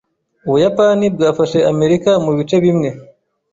[0.47, 2.89] Ubuyapani bwafashe Amerika mubice bimwe.